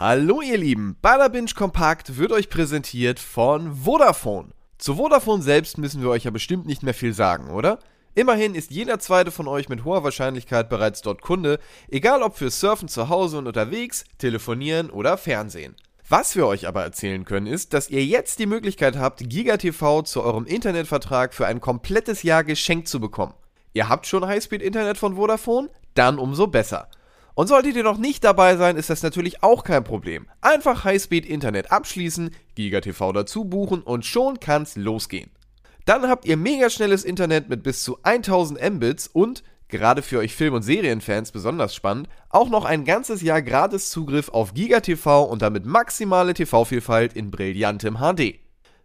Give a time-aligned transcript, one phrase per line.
[0.00, 4.50] Hallo ihr Lieben, Badabinch Kompakt wird euch präsentiert von Vodafone.
[4.78, 7.80] Zu Vodafone selbst müssen wir euch ja bestimmt nicht mehr viel sagen, oder?
[8.14, 11.58] Immerhin ist jeder zweite von euch mit hoher Wahrscheinlichkeit bereits dort Kunde,
[11.88, 15.74] egal ob für Surfen zu Hause und unterwegs, Telefonieren oder Fernsehen.
[16.08, 20.22] Was wir euch aber erzählen können, ist, dass ihr jetzt die Möglichkeit habt, GigaTV zu
[20.22, 23.34] eurem Internetvertrag für ein komplettes Jahr geschenkt zu bekommen.
[23.72, 25.70] Ihr habt schon Highspeed-Internet von Vodafone?
[25.94, 26.88] Dann umso besser.
[27.38, 30.26] Und solltet ihr noch nicht dabei sein, ist das natürlich auch kein Problem.
[30.40, 35.30] Einfach Highspeed-Internet abschließen, GigaTV dazu buchen und schon kann's losgehen.
[35.84, 40.34] Dann habt ihr mega schnelles Internet mit bis zu 1000 Mbits und, gerade für euch
[40.34, 45.40] Film- und Serienfans besonders spannend, auch noch ein ganzes Jahr gratis Zugriff auf GigaTV und
[45.40, 48.40] damit maximale TV-Vielfalt in brillantem HD.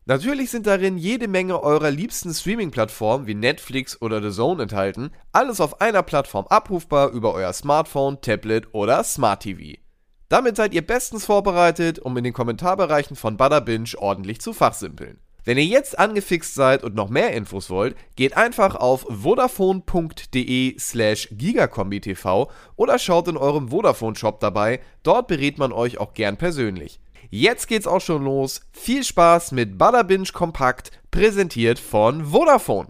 [0.05, 5.61] Natürlich sind darin jede Menge eurer liebsten Streaming-Plattformen wie Netflix oder The Zone enthalten, alles
[5.61, 9.79] auf einer Plattform abrufbar über euer Smartphone, Tablet oder Smart TV.
[10.27, 15.19] Damit seid ihr bestens vorbereitet, um in den Kommentarbereichen von Butterbinge ordentlich zu fachsimpeln.
[15.45, 21.29] Wenn ihr jetzt angefixt seid und noch mehr Infos wollt, geht einfach auf vodafone.de slash
[21.31, 26.99] gigakombitv oder schaut in eurem Vodafone-Shop dabei, dort berät man euch auch gern persönlich.
[27.29, 28.61] Jetzt geht's auch schon los.
[28.71, 32.89] Viel Spaß mit Butterbinge Kompakt, präsentiert von Vodafone.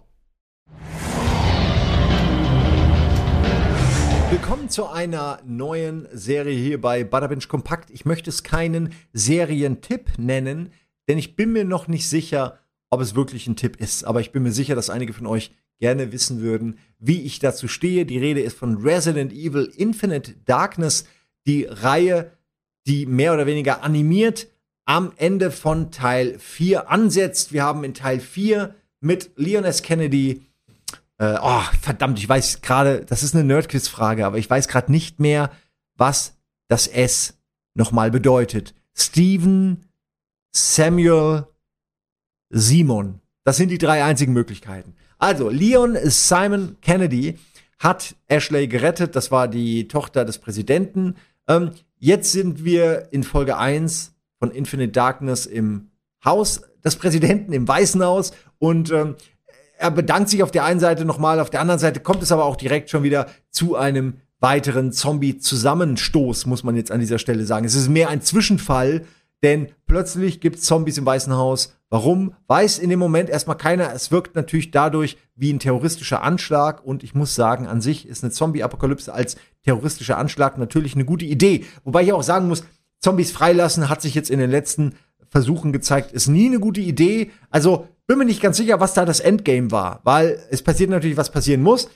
[4.31, 7.91] Willkommen zu einer neuen Serie hier bei Butterbinge Kompakt.
[7.91, 10.73] Ich möchte es keinen Serientipp nennen,
[11.07, 12.59] denn ich bin mir noch nicht sicher,
[12.89, 14.03] ob es wirklich ein Tipp ist.
[14.03, 17.67] Aber ich bin mir sicher, dass einige von euch gerne wissen würden, wie ich dazu
[17.67, 18.05] stehe.
[18.05, 21.05] Die Rede ist von Resident Evil Infinite Darkness,
[21.45, 22.31] die Reihe,
[22.87, 24.47] die mehr oder weniger animiert
[24.85, 27.53] am Ende von Teil 4 ansetzt.
[27.53, 29.81] Wir haben in Teil 4 mit Leon S.
[29.81, 30.41] Kennedy
[31.23, 35.19] äh, oh, verdammt, ich weiß gerade, das ist eine Nerdquiz-Frage, aber ich weiß gerade nicht
[35.19, 35.51] mehr,
[35.95, 36.35] was
[36.67, 37.37] das S
[37.75, 38.73] nochmal bedeutet.
[38.95, 39.85] Steven
[40.51, 41.47] Samuel
[42.49, 43.21] Simon.
[43.43, 44.95] Das sind die drei einzigen Möglichkeiten.
[45.17, 47.39] Also, Leon Simon Kennedy
[47.79, 49.15] hat Ashley gerettet.
[49.15, 51.15] Das war die Tochter des Präsidenten.
[51.47, 51.71] Ähm,
[52.03, 55.89] jetzt sind wir in Folge 1 von Infinite Darkness im
[56.25, 58.33] Haus des Präsidenten, im Weißen Haus.
[58.59, 59.15] Und ähm,
[59.77, 62.43] er bedankt sich auf der einen Seite nochmal, auf der anderen Seite kommt es aber
[62.43, 67.65] auch direkt schon wieder zu einem weiteren Zombie-Zusammenstoß, muss man jetzt an dieser Stelle sagen.
[67.65, 69.05] Es ist mehr ein Zwischenfall,
[69.41, 71.73] denn plötzlich gibt es Zombies im Weißen Haus.
[71.93, 72.33] Warum?
[72.47, 73.93] Weiß in dem Moment erstmal keiner.
[73.93, 76.83] Es wirkt natürlich dadurch wie ein terroristischer Anschlag.
[76.83, 81.25] Und ich muss sagen, an sich ist eine Zombie-Apokalypse als terroristischer Anschlag natürlich eine gute
[81.25, 81.65] Idee.
[81.83, 82.63] Wobei ich auch sagen muss,
[82.99, 84.95] Zombies freilassen hat sich jetzt in den letzten
[85.29, 87.29] Versuchen gezeigt, ist nie eine gute Idee.
[87.51, 91.17] Also bin mir nicht ganz sicher, was da das Endgame war, weil es passiert natürlich,
[91.17, 91.89] was passieren muss.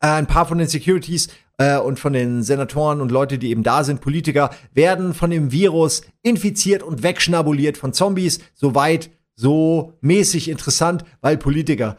[0.00, 3.62] Äh, ein paar von den Securities äh, und von den Senatoren und Leute, die eben
[3.62, 8.40] da sind, Politiker, werden von dem Virus infiziert und wegschnabuliert von Zombies.
[8.54, 11.96] Soweit, so mäßig interessant, weil Politiker,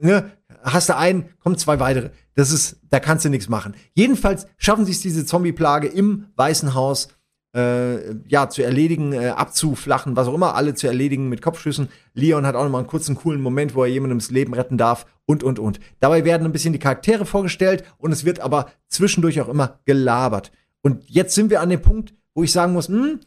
[0.00, 0.30] ne,
[0.62, 2.10] hast du einen, kommen zwei weitere.
[2.34, 3.74] Das ist, da kannst du nichts machen.
[3.94, 7.08] Jedenfalls schaffen sie es diese Zombie-Plage im Weißen Haus
[7.54, 11.88] äh, ja, zu erledigen, äh, abzuflachen, was auch immer, alle zu erledigen mit Kopfschüssen.
[12.14, 14.78] Leon hat auch noch mal einen kurzen, coolen Moment, wo er jemandem das Leben retten
[14.78, 15.80] darf und, und, und.
[15.98, 20.52] Dabei werden ein bisschen die Charaktere vorgestellt und es wird aber zwischendurch auch immer gelabert.
[20.82, 23.20] Und jetzt sind wir an dem Punkt, wo ich sagen muss, hm,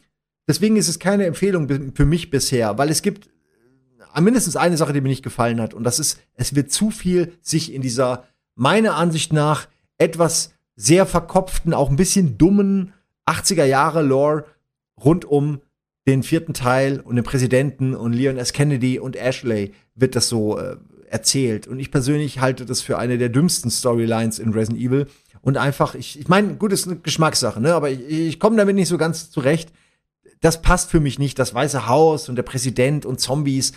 [0.48, 3.28] deswegen ist es keine Empfehlung für mich bisher, weil es gibt
[4.14, 6.90] äh, mindestens eine Sache, die mir nicht gefallen hat und das ist, es wird zu
[6.90, 8.24] viel sich in dieser,
[8.54, 9.68] meiner Ansicht nach,
[9.98, 12.93] etwas sehr verkopften, auch ein bisschen dummen
[13.26, 14.44] 80er Jahre Lore
[15.02, 15.60] rund um
[16.06, 18.52] den vierten Teil und den Präsidenten und Leon S.
[18.52, 20.76] Kennedy und Ashley wird das so äh,
[21.08, 21.66] erzählt.
[21.66, 25.06] Und ich persönlich halte das für eine der dümmsten Storylines in Resident Evil.
[25.40, 27.74] Und einfach, ich, ich meine, gut, ist eine Geschmackssache, ne?
[27.74, 29.72] Aber ich, ich komme damit nicht so ganz zurecht.
[30.40, 31.38] Das passt für mich nicht.
[31.38, 33.72] Das Weiße Haus und der Präsident und Zombies.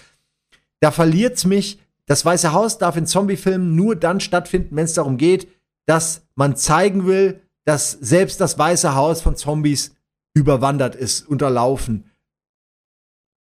[0.80, 1.80] Da verliert's mich.
[2.06, 5.48] Das Weiße Haus darf in Zombiefilmen nur dann stattfinden, wenn es darum geht,
[5.86, 9.94] dass man zeigen will, dass selbst das Weiße Haus von Zombies
[10.34, 12.10] überwandert ist, unterlaufen,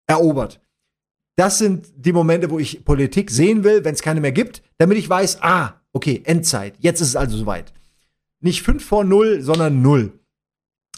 [0.05, 0.59] erobert.
[1.37, 4.97] Das sind die Momente, wo ich Politik sehen will, wenn es keine mehr gibt, damit
[4.97, 7.71] ich weiß, ah, okay, Endzeit, jetzt ist es also soweit.
[8.41, 10.11] Nicht 5 vor 0, sondern 0.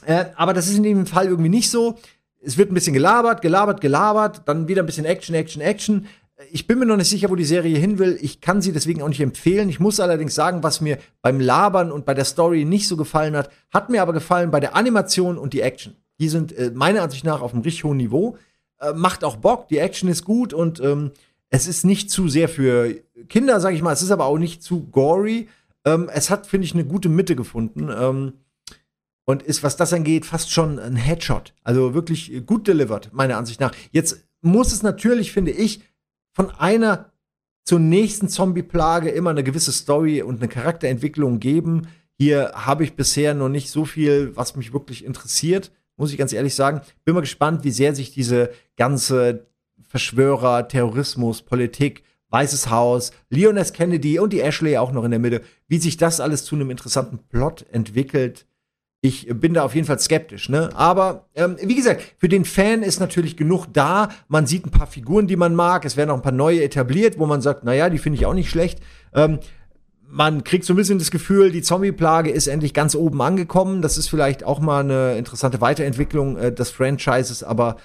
[0.06, 2.00] Äh, aber das ist in dem Fall irgendwie nicht so.
[2.42, 6.08] Es wird ein bisschen gelabert, gelabert, gelabert, dann wieder ein bisschen Action, Action, Action
[6.52, 8.18] ich bin mir noch nicht sicher, wo die Serie hin will.
[8.22, 9.70] Ich kann sie deswegen auch nicht empfehlen.
[9.70, 13.36] Ich muss allerdings sagen, was mir beim Labern und bei der Story nicht so gefallen
[13.36, 15.96] hat, hat mir aber gefallen bei der Animation und die Action.
[16.20, 18.38] Die sind äh, meiner Ansicht nach auf einem richtig hohen Niveau.
[18.80, 21.12] Äh, macht auch Bock, die Action ist gut und ähm,
[21.50, 22.96] es ist nicht zu sehr für
[23.28, 23.92] Kinder, sag ich mal.
[23.92, 25.50] Es ist aber auch nicht zu gory.
[25.84, 27.90] Ähm, es hat, finde ich, eine gute Mitte gefunden.
[27.90, 28.34] Ähm,
[29.26, 31.54] und ist, was das angeht, fast schon ein Headshot.
[31.64, 33.74] Also wirklich gut delivered, meiner Ansicht nach.
[33.92, 35.82] Jetzt muss es natürlich, finde ich,
[36.40, 37.12] von einer
[37.66, 41.90] zur nächsten Zombie-Plage immer eine gewisse Story und eine Charakterentwicklung geben.
[42.18, 46.32] Hier habe ich bisher noch nicht so viel, was mich wirklich interessiert, muss ich ganz
[46.32, 46.80] ehrlich sagen.
[47.04, 49.48] Bin mal gespannt, wie sehr sich diese ganze
[49.90, 53.74] Verschwörer, Terrorismus, Politik, Weißes Haus, Leon S.
[53.74, 56.70] Kennedy und die Ashley auch noch in der Mitte, wie sich das alles zu einem
[56.70, 58.46] interessanten Plot entwickelt.
[59.02, 60.72] Ich bin da auf jeden Fall skeptisch, ne?
[60.76, 64.10] Aber ähm, wie gesagt, für den Fan ist natürlich genug da.
[64.28, 65.86] Man sieht ein paar Figuren, die man mag.
[65.86, 68.34] Es werden auch ein paar neue etabliert, wo man sagt, naja, die finde ich auch
[68.34, 68.82] nicht schlecht.
[69.14, 69.40] Ähm,
[70.06, 73.82] man kriegt so ein bisschen das Gefühl, die Zombie-Plage ist endlich ganz oben angekommen.
[73.82, 77.78] Das ist vielleicht auch mal eine interessante Weiterentwicklung äh, des Franchises, aber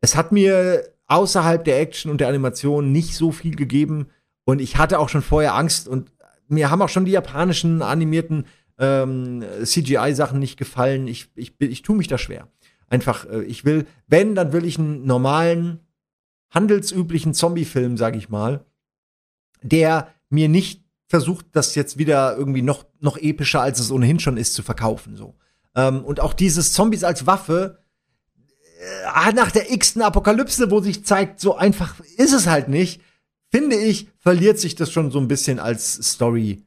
[0.00, 4.08] es hat mir außerhalb der Action und der Animation nicht so viel gegeben.
[4.44, 6.10] Und ich hatte auch schon vorher Angst und
[6.48, 8.46] mir haben auch schon die japanischen animierten
[8.78, 11.06] ähm, CGI-Sachen nicht gefallen.
[11.08, 12.48] Ich, ich, ich tue mich da schwer.
[12.88, 15.80] Einfach, äh, ich will, wenn, dann will ich einen normalen,
[16.50, 18.64] handelsüblichen Zombie-Film, sag ich mal,
[19.62, 24.36] der mir nicht versucht, das jetzt wieder irgendwie noch, noch epischer, als es ohnehin schon
[24.36, 25.16] ist, zu verkaufen.
[25.16, 25.34] So.
[25.74, 27.82] Ähm, und auch dieses Zombies als Waffe,
[28.80, 33.00] äh, nach der x-ten Apokalypse, wo sich zeigt, so einfach ist es halt nicht,
[33.50, 36.64] finde ich, verliert sich das schon so ein bisschen als Story.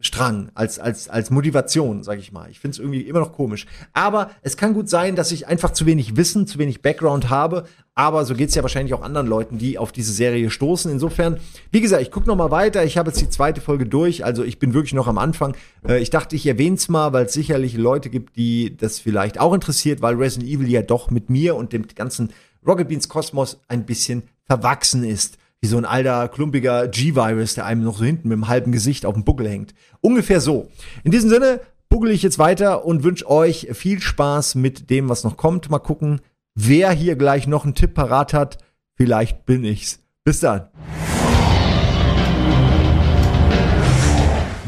[0.00, 2.50] Strang, als, als, als Motivation, sag ich mal.
[2.50, 3.66] Ich finde es irgendwie immer noch komisch.
[3.94, 7.64] Aber es kann gut sein, dass ich einfach zu wenig Wissen, zu wenig Background habe.
[7.94, 10.90] Aber so geht es ja wahrscheinlich auch anderen Leuten, die auf diese Serie stoßen.
[10.90, 11.40] Insofern,
[11.70, 12.84] wie gesagt, ich gucke noch mal weiter.
[12.84, 14.22] Ich habe jetzt die zweite Folge durch.
[14.22, 15.56] Also ich bin wirklich noch am Anfang.
[15.88, 19.40] Äh, ich dachte, ich erwähne es mal, weil es sicherlich Leute gibt, die das vielleicht
[19.40, 22.34] auch interessiert, weil Resident Evil ja doch mit mir und dem ganzen
[22.66, 27.82] Rocket Beans Kosmos ein bisschen verwachsen ist wie so ein alter, klumpiger G-Virus, der einem
[27.82, 29.74] noch so hinten mit dem halben Gesicht auf dem Buckel hängt.
[30.00, 30.68] Ungefähr so.
[31.02, 35.24] In diesem Sinne buggel ich jetzt weiter und wünsche euch viel Spaß mit dem, was
[35.24, 35.70] noch kommt.
[35.70, 36.20] Mal gucken,
[36.54, 38.58] wer hier gleich noch einen Tipp parat hat.
[38.96, 40.00] Vielleicht bin ich's.
[40.24, 40.68] Bis dann.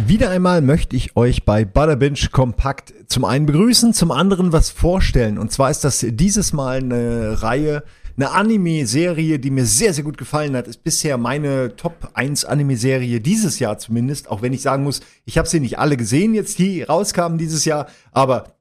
[0.07, 5.37] Wieder einmal möchte ich euch bei Butterbinch kompakt zum einen begrüßen, zum anderen was vorstellen.
[5.37, 7.83] Und zwar ist das dieses Mal eine Reihe
[8.19, 13.21] eine Anime-Serie, die mir sehr, sehr gut gefallen hat, ist bisher meine Top 1 Anime-Serie
[13.21, 14.29] dieses Jahr zumindest.
[14.29, 17.65] Auch wenn ich sagen muss, ich habe sie nicht alle gesehen jetzt, die rauskamen dieses
[17.65, 17.87] Jahr.
[18.11, 18.57] Aber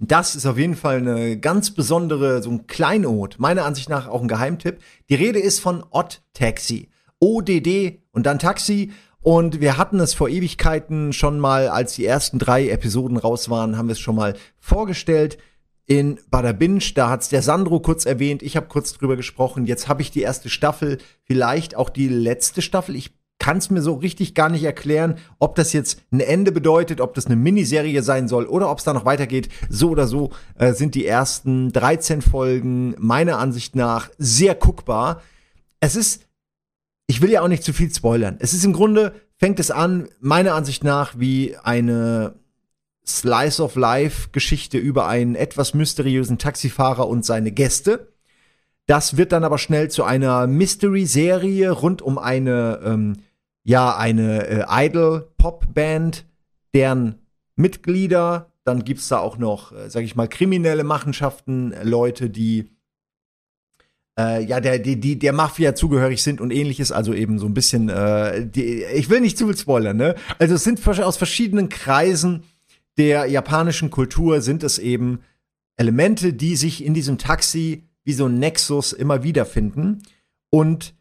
[0.00, 3.36] das ist auf jeden Fall eine ganz besondere, so ein Kleinod.
[3.38, 4.80] Meiner Ansicht nach auch ein Geheimtipp.
[5.08, 6.90] Die Rede ist von Odd Taxi.
[7.20, 8.92] ODD und dann Taxi.
[9.22, 13.78] Und wir hatten es vor Ewigkeiten schon mal, als die ersten drei Episoden raus waren,
[13.78, 15.38] haben wir es schon mal vorgestellt
[15.88, 16.84] in Bada Binge.
[16.94, 18.42] Da hat's der Sandro kurz erwähnt.
[18.42, 19.66] Ich habe kurz drüber gesprochen.
[19.66, 22.94] Jetzt habe ich die erste Staffel, vielleicht auch die letzte Staffel.
[22.94, 27.00] Ich kann es mir so richtig gar nicht erklären, ob das jetzt ein Ende bedeutet,
[27.00, 29.48] ob das eine Miniserie sein soll oder ob es da noch weitergeht.
[29.70, 35.22] So oder so äh, sind die ersten 13 Folgen meiner Ansicht nach sehr guckbar.
[35.80, 36.26] Es ist,
[37.06, 38.36] ich will ja auch nicht zu viel spoilern.
[38.40, 42.34] Es ist im Grunde, fängt es an, meiner Ansicht nach, wie eine
[43.08, 48.12] Slice of Life Geschichte über einen etwas mysteriösen Taxifahrer und seine Gäste.
[48.86, 53.16] Das wird dann aber schnell zu einer Mystery-Serie rund um eine, ähm,
[53.64, 56.26] ja, eine äh, Idol-Pop-Band,
[56.74, 57.16] deren
[57.56, 62.70] Mitglieder, dann gibt's da auch noch, äh, sag ich mal, kriminelle Machenschaften, Leute, die
[64.18, 67.88] äh, ja, der, die, der Mafia zugehörig sind und ähnliches, also eben so ein bisschen,
[67.88, 70.16] äh, die, ich will nicht zu viel spoilern, ne?
[70.38, 72.42] Also es sind aus verschiedenen Kreisen
[72.98, 75.20] der japanischen Kultur sind es eben
[75.76, 80.02] Elemente, die sich in diesem Taxi wie so ein Nexus immer wiederfinden.
[80.50, 80.94] Und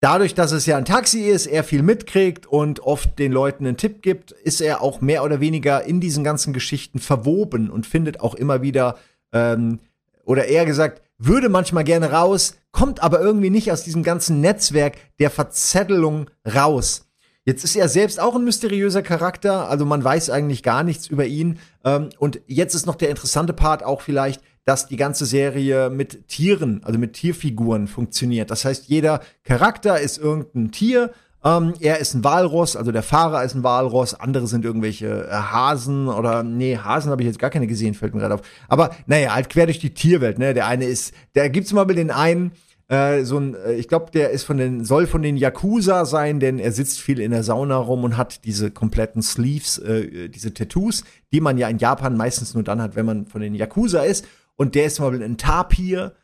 [0.00, 3.76] dadurch, dass es ja ein Taxi ist, er viel mitkriegt und oft den Leuten einen
[3.76, 8.20] Tipp gibt, ist er auch mehr oder weniger in diesen ganzen Geschichten verwoben und findet
[8.20, 8.96] auch immer wieder,
[9.32, 9.78] ähm,
[10.24, 14.96] oder eher gesagt, würde manchmal gerne raus, kommt aber irgendwie nicht aus diesem ganzen Netzwerk
[15.18, 17.05] der Verzettelung raus.
[17.46, 21.26] Jetzt ist er selbst auch ein mysteriöser Charakter, also man weiß eigentlich gar nichts über
[21.26, 21.60] ihn.
[21.84, 26.26] Ähm, und jetzt ist noch der interessante Part auch vielleicht, dass die ganze Serie mit
[26.26, 28.50] Tieren, also mit Tierfiguren funktioniert.
[28.50, 31.12] Das heißt, jeder Charakter ist irgendein Tier.
[31.44, 35.30] Ähm, er ist ein Walross, also der Fahrer ist ein Walross, andere sind irgendwelche äh,
[35.30, 38.42] Hasen oder nee, Hasen habe ich jetzt gar keine gesehen, fällt mir gerade auf.
[38.66, 40.52] Aber naja, halt quer durch die Tierwelt, ne?
[40.52, 42.50] Der eine ist, da gibt's mal den einen,
[42.88, 46.38] äh, so ein, äh, ich glaube, der ist von den, soll von den Yakuza sein,
[46.38, 50.54] denn er sitzt viel in der Sauna rum und hat diese kompletten Sleeves, äh, diese
[50.54, 54.02] Tattoos, die man ja in Japan meistens nur dann hat, wenn man von den Yakuza
[54.02, 54.26] ist.
[54.54, 56.14] Und der ist mal ein Tapir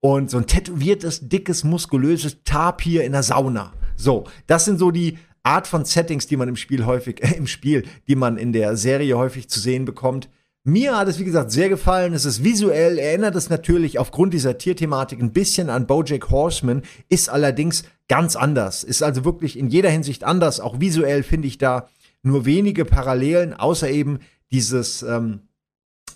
[0.00, 3.72] und so ein tätowiertes, dickes, muskulöses Tapir in der Sauna.
[3.96, 7.46] So, das sind so die Art von Settings, die man im Spiel häufig, äh, im
[7.46, 10.28] Spiel, die man in der Serie häufig zu sehen bekommt.
[10.62, 12.12] Mir hat es, wie gesagt, sehr gefallen.
[12.12, 17.30] Es ist visuell, erinnert es natürlich aufgrund dieser Tierthematik ein bisschen an Bojack Horseman, ist
[17.30, 18.84] allerdings ganz anders.
[18.84, 20.60] Ist also wirklich in jeder Hinsicht anders.
[20.60, 21.88] Auch visuell finde ich da
[22.22, 24.18] nur wenige Parallelen, außer eben
[24.50, 25.40] dieses, ähm,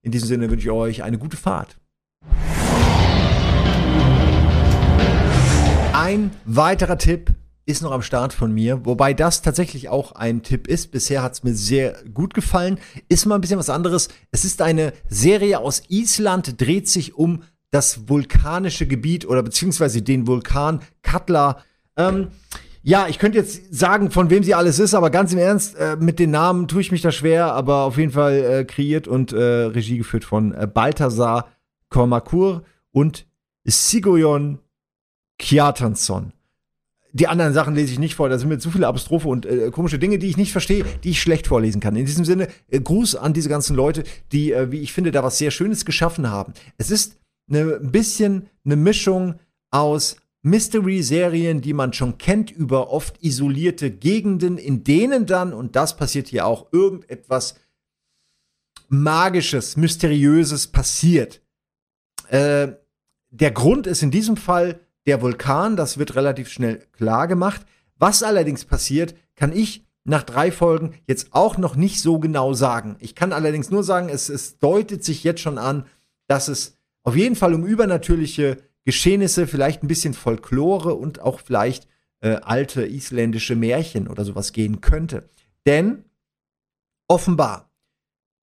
[0.00, 1.76] In diesem Sinne wünsche ich euch eine gute Fahrt.
[6.06, 7.32] Ein weiterer Tipp
[7.64, 10.92] ist noch am Start von mir, wobei das tatsächlich auch ein Tipp ist.
[10.92, 12.78] Bisher hat es mir sehr gut gefallen.
[13.08, 14.08] Ist mal ein bisschen was anderes.
[14.30, 20.28] Es ist eine Serie aus Island, dreht sich um das vulkanische Gebiet oder beziehungsweise den
[20.28, 21.64] Vulkan Katla.
[21.96, 22.28] Ähm,
[22.84, 25.96] ja, ich könnte jetzt sagen, von wem sie alles ist, aber ganz im Ernst, äh,
[25.96, 29.32] mit den Namen tue ich mich da schwer, aber auf jeden Fall äh, kreiert und
[29.32, 31.48] äh, Regie geführt von äh, Balthasar
[31.88, 33.26] Kormakur und
[33.64, 34.60] Sigoyon
[35.38, 36.32] Kjartansson.
[37.12, 39.70] Die anderen Sachen lese ich nicht vor, da sind mir zu viele Apostrophe und äh,
[39.70, 41.96] komische Dinge, die ich nicht verstehe, die ich schlecht vorlesen kann.
[41.96, 45.22] In diesem Sinne, äh, Gruß an diese ganzen Leute, die, äh, wie ich finde, da
[45.22, 46.52] was sehr Schönes geschaffen haben.
[46.76, 49.36] Es ist eine, ein bisschen eine Mischung
[49.70, 55.96] aus Mystery-Serien, die man schon kennt, über oft isolierte Gegenden, in denen dann, und das
[55.96, 57.56] passiert hier auch, irgendetwas
[58.88, 61.40] Magisches, Mysteriöses passiert.
[62.28, 62.68] Äh,
[63.30, 67.64] der Grund ist in diesem Fall der Vulkan, das wird relativ schnell klar gemacht.
[67.96, 72.96] Was allerdings passiert, kann ich nach drei Folgen jetzt auch noch nicht so genau sagen.
[73.00, 75.86] Ich kann allerdings nur sagen, es, es deutet sich jetzt schon an,
[76.28, 81.88] dass es auf jeden Fall um übernatürliche Geschehnisse, vielleicht ein bisschen Folklore und auch vielleicht
[82.20, 85.28] äh, alte isländische Märchen oder sowas gehen könnte.
[85.66, 86.04] Denn
[87.08, 87.70] offenbar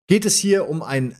[0.08, 1.16] geht es hier um ein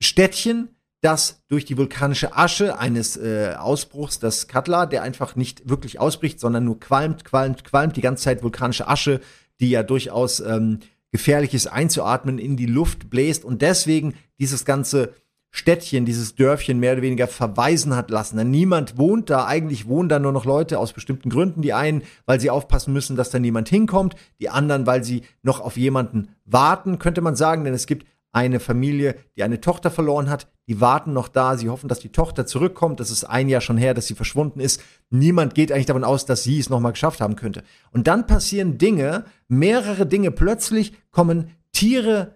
[0.00, 0.73] Städtchen,
[1.04, 6.40] das durch die vulkanische Asche eines äh, Ausbruchs, das Katla, der einfach nicht wirklich ausbricht,
[6.40, 9.20] sondern nur qualmt, qualmt, qualmt, die ganze Zeit vulkanische Asche,
[9.60, 10.80] die ja durchaus ähm,
[11.12, 15.12] gefährlich ist einzuatmen, in die Luft bläst und deswegen dieses ganze
[15.50, 18.38] Städtchen, dieses Dörfchen mehr oder weniger verweisen hat lassen.
[18.38, 21.62] Denn niemand wohnt da, eigentlich wohnen da nur noch Leute aus bestimmten Gründen.
[21.62, 25.60] Die einen, weil sie aufpassen müssen, dass da niemand hinkommt, die anderen, weil sie noch
[25.60, 30.28] auf jemanden warten, könnte man sagen, denn es gibt eine Familie, die eine Tochter verloren
[30.28, 30.48] hat.
[30.66, 31.56] Die warten noch da.
[31.56, 32.98] Sie hoffen, dass die Tochter zurückkommt.
[32.98, 34.82] Das ist ein Jahr schon her, dass sie verschwunden ist.
[35.10, 37.62] Niemand geht eigentlich davon aus, dass sie es nochmal geschafft haben könnte.
[37.92, 40.32] Und dann passieren Dinge, mehrere Dinge.
[40.32, 42.34] Plötzlich kommen Tiere,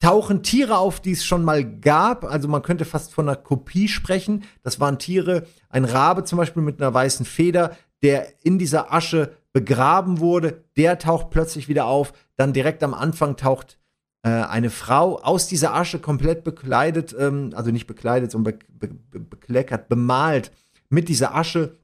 [0.00, 2.24] tauchen Tiere auf, die es schon mal gab.
[2.24, 4.44] Also man könnte fast von einer Kopie sprechen.
[4.62, 9.32] Das waren Tiere, ein Rabe zum Beispiel mit einer weißen Feder, der in dieser Asche
[9.52, 10.64] begraben wurde.
[10.78, 12.14] Der taucht plötzlich wieder auf.
[12.36, 13.78] Dann direkt am Anfang taucht
[14.24, 19.20] äh, eine Frau aus dieser Asche komplett bekleidet, ähm, also nicht bekleidet, sondern be be
[19.20, 20.50] bekleckert, bemalt
[20.88, 21.76] mit dieser Asche.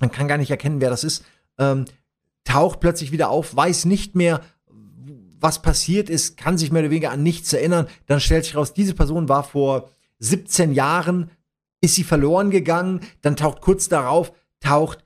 [0.00, 1.24] Man kann gar nicht erkennen, wer das ist.
[1.58, 1.84] Ähm,
[2.44, 4.42] taucht plötzlich wieder auf, weiß nicht mehr,
[5.38, 7.86] was passiert ist, kann sich mehr oder weniger an nichts erinnern.
[8.06, 9.88] Dann stellt sich raus, diese Person war vor
[10.18, 11.30] 17 Jahren,
[11.80, 13.00] ist sie verloren gegangen.
[13.20, 15.04] Dann taucht kurz darauf, taucht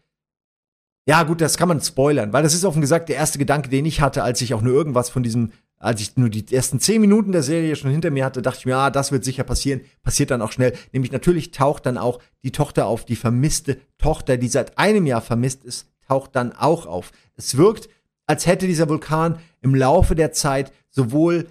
[1.07, 3.85] ja, gut, das kann man spoilern, weil das ist offen gesagt der erste Gedanke, den
[3.85, 7.01] ich hatte, als ich auch nur irgendwas von diesem als ich nur die ersten zehn
[7.01, 9.81] Minuten der Serie schon hinter mir hatte, dachte ich mir, ah, das wird sicher passieren.
[10.03, 10.75] Passiert dann auch schnell.
[10.93, 15.23] Nämlich natürlich taucht dann auch die Tochter auf, die vermisste Tochter, die seit einem Jahr
[15.23, 17.13] vermisst ist, taucht dann auch auf.
[17.37, 17.89] Es wirkt,
[18.27, 21.49] als hätte dieser Vulkan im Laufe der Zeit sowohl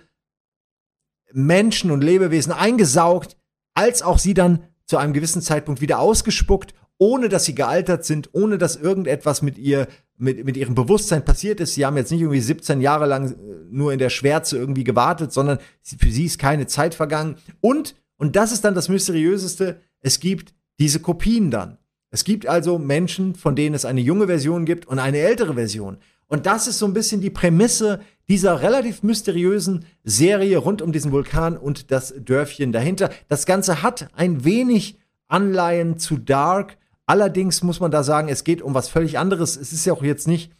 [1.32, 3.36] Menschen und Lebewesen eingesaugt,
[3.74, 8.29] als auch sie dann zu einem gewissen Zeitpunkt wieder ausgespuckt, ohne dass sie gealtert sind,
[8.34, 9.88] ohne dass irgendetwas mit ihr,
[10.18, 11.74] mit, mit ihrem Bewusstsein passiert ist.
[11.74, 13.36] Sie haben jetzt nicht irgendwie 17 Jahre lang äh,
[13.72, 17.38] nur in der Schwärze irgendwie gewartet, sondern für sie ist keine Zeit vergangen.
[17.62, 21.77] Und, und das ist dann das Mysteriöseste, es gibt diese Kopien dann.
[22.12, 25.98] Es gibt also Menschen, von denen es eine junge Version gibt und eine ältere Version.
[26.27, 31.12] Und das ist so ein bisschen die Prämisse dieser relativ mysteriösen Serie rund um diesen
[31.12, 33.10] Vulkan und das Dörfchen dahinter.
[33.27, 36.77] Das Ganze hat ein wenig Anleihen zu Dark.
[37.10, 39.58] Allerdings muss man da sagen, es geht um was völlig anderes.
[39.58, 40.51] Es ist ja auch jetzt nicht,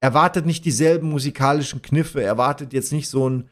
[0.00, 3.50] erwartet nicht dieselben musikalischen Kniffe, erwartet jetzt nicht so ein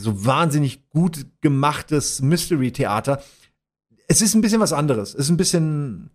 [0.00, 3.22] so wahnsinnig gut gemachtes Mystery-Theater.
[4.08, 5.14] Es ist ein bisschen was anderes.
[5.14, 6.10] Es ist ein bisschen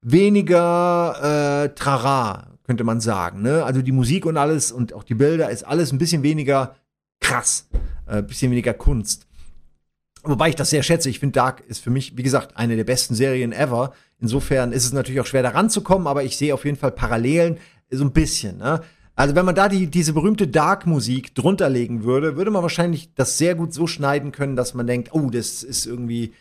[0.00, 3.42] weniger äh, Trara, könnte man sagen.
[3.42, 3.62] Ne?
[3.62, 6.74] Also die Musik und alles und auch die Bilder ist alles ein bisschen weniger
[7.20, 7.68] krass,
[8.06, 9.26] ein äh, bisschen weniger Kunst.
[10.22, 11.10] Wobei ich das sehr schätze.
[11.10, 13.92] Ich finde, Dark ist für mich, wie gesagt, eine der besten Serien ever.
[14.20, 17.58] Insofern ist es natürlich auch schwer, da ranzukommen, aber ich sehe auf jeden Fall Parallelen,
[17.90, 18.58] so ein bisschen.
[18.58, 18.82] Ne?
[19.16, 23.38] Also, wenn man da die, diese berühmte Dark-Musik drunter legen würde, würde man wahrscheinlich das
[23.38, 26.32] sehr gut so schneiden können, dass man denkt, oh, das ist irgendwie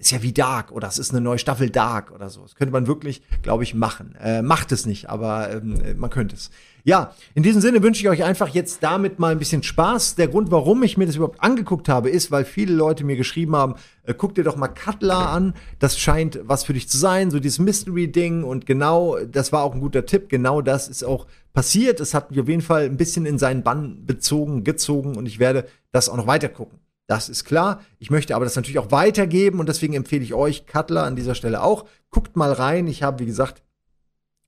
[0.00, 2.40] ist ja wie Dark oder es ist eine neue Staffel Dark oder so.
[2.40, 4.16] Das könnte man wirklich, glaube ich, machen.
[4.18, 6.50] Äh, macht es nicht, aber ähm, man könnte es.
[6.84, 10.14] Ja, in diesem Sinne wünsche ich euch einfach jetzt damit mal ein bisschen Spaß.
[10.14, 13.54] Der Grund, warum ich mir das überhaupt angeguckt habe, ist, weil viele Leute mir geschrieben
[13.54, 17.30] haben, äh, guck dir doch mal Cutler an, das scheint was für dich zu sein,
[17.30, 21.26] so dieses Mystery-Ding und genau, das war auch ein guter Tipp, genau das ist auch
[21.52, 22.00] passiert.
[22.00, 25.38] Es hat mich auf jeden Fall ein bisschen in seinen Bann bezogen, gezogen und ich
[25.38, 26.79] werde das auch noch weiter gucken.
[27.10, 27.84] Das ist klar.
[27.98, 31.34] Ich möchte aber das natürlich auch weitergeben und deswegen empfehle ich euch, Cutler an dieser
[31.34, 31.84] Stelle auch.
[32.08, 32.86] Guckt mal rein.
[32.86, 33.64] Ich habe, wie gesagt,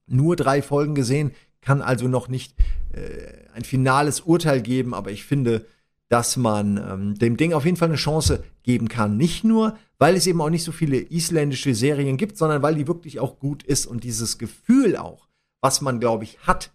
[0.07, 2.55] nur drei Folgen gesehen, kann also noch nicht
[2.93, 5.67] äh, ein finales Urteil geben, aber ich finde,
[6.09, 9.17] dass man ähm, dem Ding auf jeden Fall eine Chance geben kann.
[9.17, 12.87] Nicht nur, weil es eben auch nicht so viele isländische Serien gibt, sondern weil die
[12.87, 15.27] wirklich auch gut ist und dieses Gefühl auch,
[15.61, 16.71] was man, glaube ich, hat,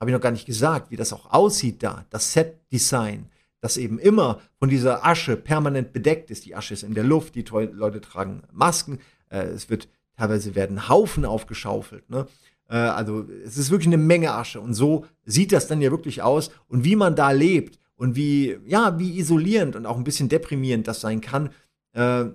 [0.00, 3.26] habe ich noch gar nicht gesagt, wie das auch aussieht da, das Set-Design,
[3.60, 6.46] das eben immer von dieser Asche permanent bedeckt ist.
[6.46, 8.98] Die Asche ist in der Luft, die Leute tragen Masken,
[9.30, 12.08] äh, es wird teilweise werden Haufen aufgeschaufelt.
[12.10, 12.26] Ne?
[12.68, 16.22] Äh, also es ist wirklich eine Menge Asche und so sieht das dann ja wirklich
[16.22, 20.28] aus und wie man da lebt und wie ja wie isolierend und auch ein bisschen
[20.28, 21.50] deprimierend das sein kann.
[21.92, 22.26] Äh,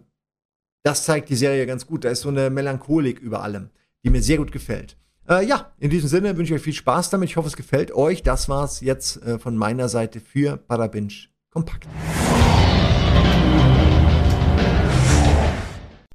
[0.83, 2.03] das zeigt die Serie ganz gut.
[2.03, 3.69] Da ist so eine Melancholik über allem,
[4.03, 4.97] die mir sehr gut gefällt.
[5.29, 7.29] Äh, ja, in diesem Sinne wünsche ich euch viel Spaß damit.
[7.29, 8.23] Ich hoffe, es gefällt euch.
[8.23, 11.87] Das war's jetzt äh, von meiner Seite für Parabinch Kompakt.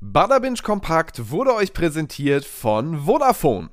[0.01, 3.71] Badabinch Kompakt wurde euch präsentiert von Vodafone.